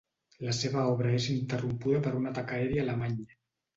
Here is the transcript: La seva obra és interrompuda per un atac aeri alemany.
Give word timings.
La 0.45 0.53
seva 0.59 0.85
obra 0.93 1.11
és 1.19 1.27
interrompuda 1.35 2.03
per 2.07 2.15
un 2.21 2.31
atac 2.33 2.55
aeri 2.59 2.85
alemany. 2.85 3.19